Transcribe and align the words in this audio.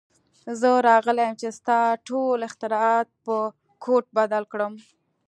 زه 0.59 0.69
راغلی 0.89 1.23
یم 1.27 1.35
چې 1.41 1.47
ستا 1.57 1.79
ټول 2.07 2.39
اختراعات 2.47 3.07
په 3.25 3.35
کوډ 3.83 4.03
بدل 4.17 4.43
کړم 4.51 4.73